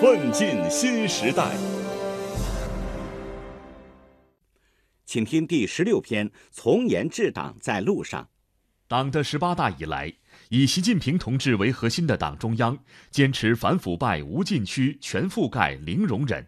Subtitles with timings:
[0.00, 1.56] 奋进新时代。
[5.04, 8.28] 请听第十六篇：从严治党在路上。
[8.86, 10.12] 党的十八大以来，
[10.50, 12.78] 以习近平同志为核心的党中央
[13.10, 16.46] 坚持反腐败无禁区、全覆盖、零容忍，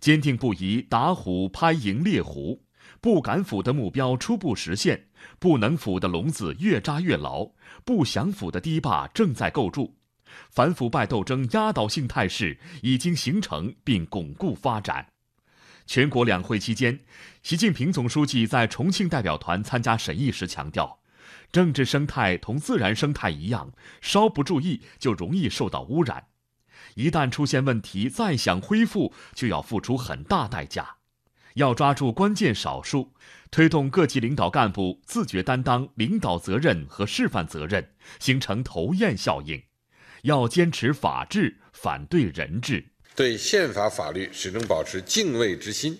[0.00, 2.62] 坚定不移打虎拍蝇猎狐，
[3.02, 5.08] 不敢腐的目标初步实现，
[5.38, 7.50] 不能腐的笼子越扎越牢，
[7.84, 9.94] 不想腐的堤坝正在构筑，
[10.50, 15.08] 反腐败斗争压倒性态势已经形成并巩固发展。
[15.86, 17.00] 全国两会期间，
[17.42, 20.98] 习近平总书记在重庆代表团参加审议时强调，
[21.52, 26.26] 政治生态同自然生态一样，稍不注意就容易受到污染。
[26.96, 30.96] 一旦出现问题，再想恢复就要付出很大代价。
[31.54, 33.14] 要抓住关键少数，
[33.50, 39.62] 推动各级领导干部自觉担当领导责任和示范责任，形成头雁效应。
[40.26, 42.84] 要坚持法治，反对人治。
[43.14, 45.96] 对宪法法律始终保持敬畏之心，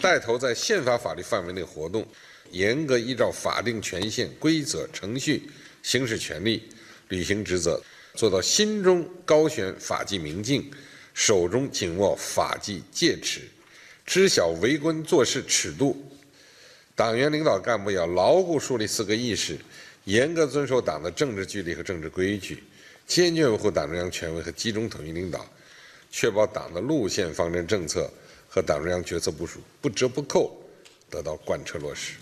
[0.00, 2.06] 带头在宪法法律范围内活动，
[2.52, 5.50] 严格依照法定权限、规则、程序
[5.82, 6.68] 行使权利、
[7.08, 7.82] 履行职责，
[8.14, 10.70] 做到心中高悬法纪明镜，
[11.12, 13.40] 手中紧握法纪戒尺，
[14.06, 16.00] 知晓为官做事尺度。
[16.94, 19.58] 党员领导干部要牢固树立四个意识，
[20.04, 22.62] 严格遵守党的政治纪律和政治规矩，
[23.08, 25.44] 坚决维护党中央权威和集中统一领导。
[26.10, 28.10] 确保党的路线方针政策
[28.48, 30.56] 和党中央决策部署不折不扣
[31.10, 32.14] 得到贯彻落实。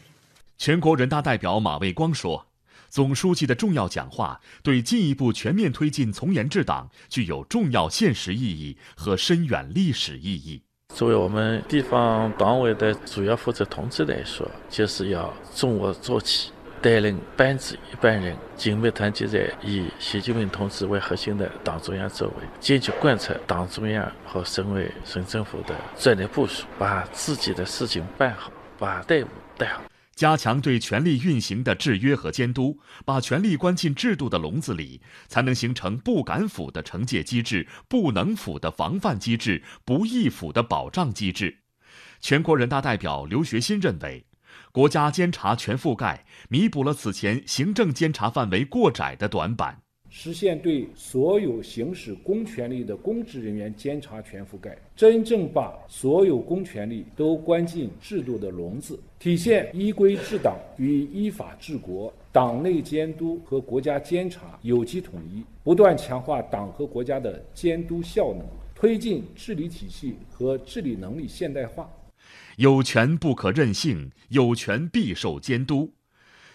[0.58, 2.46] 全国人大代表马卫光说
[2.90, 10.60] ：“总书记的重要讲话对进一步全面推进从严治党具有重要现实意义和深远历史意义。
[10.92, 16.50] 作为我们地方党委的主要负责同志来说，就是要从我做起。”
[16.82, 29.82] 带领班子一班人紧密团结在以习近平同志为核心的党中央周围，坚决贯彻党中央和省委省政府的战略部署，把自己的事情办好，把队伍带好，
[30.14, 41.58] 加强对权力运行的制约和监督，把权力关进制度的笼子里，才能形成不敢腐的惩戒机制、不能腐的防范机制、不易腐的保障机制。
[42.20, 44.25] 全国人大代表刘学新认为。
[44.76, 49.74] 国家监察全覆盖，弥补了此前行政监察范围过窄的短板，
[50.10, 68.44] 实现对所有行使公权力的公职人员监察全覆盖，真正把所有公权力都关进制度的笼子，体现依规治党与依法治国，党内监督和国家监察有机统一，不断强化党和国家的监督效能，
[68.74, 71.90] 推进治理体系和治理能力现代化。
[72.56, 75.94] 有权不可任性，有权必受监督。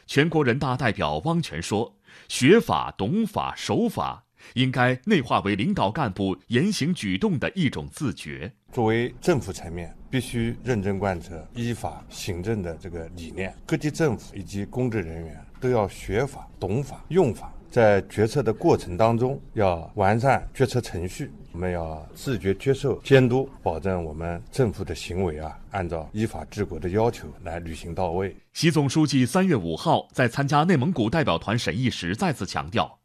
[0.07, 1.95] 全国人大代表汪泉说
[2.27, 4.25] ：“学法、懂法、守法，
[4.55, 8.51] 应该内化为领导干部言行举动的一种自觉。
[8.71, 13.55] 作为政府层面，必须认真贯彻依法行政的这个理念。
[13.67, 21.31] 各级政府以及公职人员都要学法、懂法、用法。”在决策的过程当中，要完善决策程序。
[21.53, 28.35] 我们要自觉接受监督，保证我们政府的行为啊，按照依法治国的要求来履行到位。
[28.51, 32.99] 习总书记三月五号在参加内蒙古代表团审议时再次强调，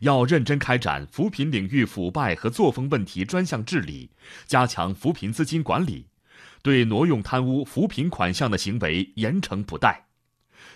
[0.00, 4.10] 要认真开展扶贫领域腐败和作风问题专项治理，
[4.46, 6.08] 加强扶贫资金管理，
[6.62, 10.04] 对挪用贪污扶贫款项的行为严惩不贷。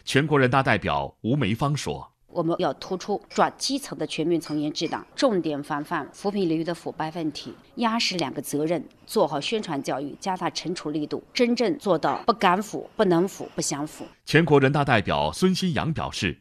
[0.04, 2.15] 全国人大代表吴梅芳说。
[2.36, 14.04] 我们要突出抓基层的全面从严治党，重点防范扶贫领域的腐败问题，压实两个责任，做好宣传教育，加大惩处力度，真正做到不敢腐、不能腐、不想腐。
[14.26, 16.38] 全国人大代表孙新阳表示，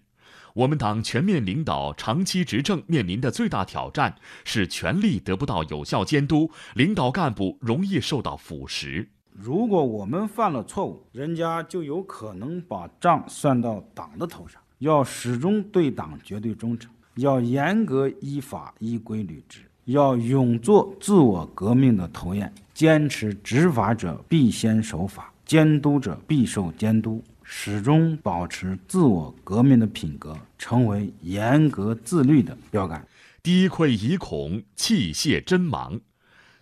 [0.54, 9.08] 我们党全面领导长期执政面临的最大挑战是权力得不到有效监督，领导干部容易受到腐蚀。
[9.32, 14.62] 如果我们犯了错误，人家就有可能把账算到党的头上。
[14.80, 33.08] 要始终对党绝对忠诚，要严格依法依规履职，要勇做自我革命的头雁，坚持执法者必先守法，监督者必受监督，始终保持自我革命的品格，成为严格自律的标杆。
[33.42, 36.02] 低愧以恐，弃械真芒。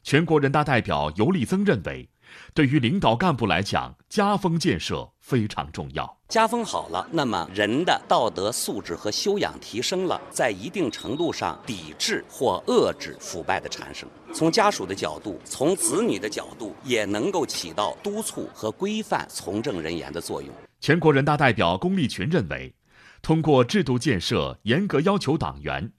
[0.03, 2.09] 全国人大代表尤立增认为。
[2.53, 6.17] 对于领导干部来讲，家风建设非常重要。
[6.27, 14.09] 家风好了，那么人的道德素质和修养提升了，在一定程度上抵制或遏制腐败的产生。
[14.33, 20.51] 从家属的角度，从子女的角度，也能够起到督促和规范从政人员的作用。
[20.79, 22.73] 全国人大代表龚立群认为，
[23.21, 25.91] 通过制度建设，严格要求党员，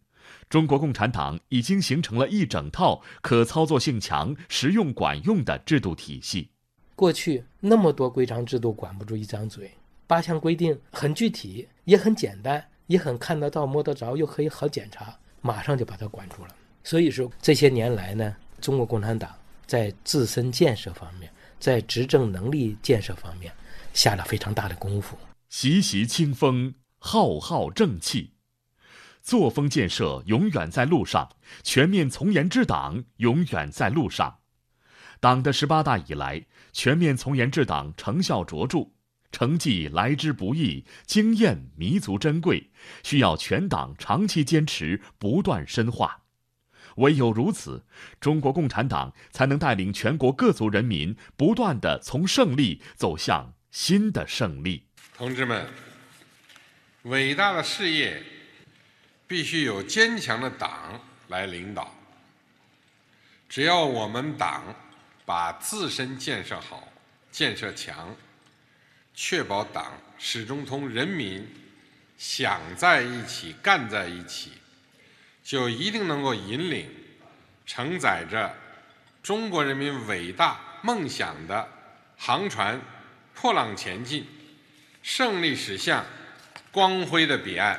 [0.48, 6.50] 中国共产党已经形成了一整套可操作性强、实用管用的制度体系。
[6.96, 9.70] 过去那么多规章制度管不住一张嘴，
[10.06, 16.54] 八项规定很具体，也很简单，也很看得到、摸得着，又可以好检查，马上就把它管住了。
[16.84, 19.34] 所以说，这些年来呢，中国共产党
[19.66, 21.28] 在自身建设方面，
[21.58, 23.52] 在执政能力建设方面，
[23.92, 25.16] 下了非常大的功夫。
[25.48, 28.33] 习习清风，浩浩正气，
[29.24, 31.30] 作风建设永远在路上，
[31.62, 34.40] 全面从严治党永远在路上。
[35.18, 36.44] 党的十八大以来，
[36.74, 38.90] 全面从严治党成效卓著，
[39.32, 42.70] 成绩来之不易，经验弥足珍贵，
[43.02, 46.24] 需要全党长期坚持，不断深化。
[46.96, 47.86] 唯有如此，
[48.20, 54.84] 中国共产党才能带领全国各族人民不断的从胜利走向新的胜利。
[55.16, 55.66] 同志们，
[57.04, 58.22] 伟大的事业
[59.26, 61.94] 必须有坚强的党来领导。
[63.48, 64.62] 只要我们党
[65.24, 66.88] 把自身建设好、
[67.30, 68.14] 建设强，
[69.14, 71.48] 确保党始终同人民
[72.18, 74.52] 想在一起、干在一起。
[75.42, 76.88] 就一定能够引领
[77.66, 78.50] 承载着
[79.22, 81.68] 中国人民伟大梦想的
[82.16, 82.80] 航船
[83.34, 84.26] 破浪前进，
[85.02, 86.02] 胜利驶向
[86.72, 87.78] 光辉的彼岸。